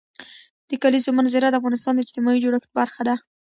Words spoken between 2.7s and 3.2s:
برخه ده.